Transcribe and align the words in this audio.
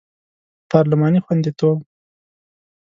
پارلماني 0.69 1.19
خوندیتوب 1.25 1.77